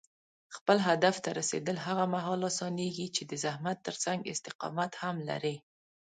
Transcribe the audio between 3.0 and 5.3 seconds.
چې د زحمت ترڅنګ استقامت هم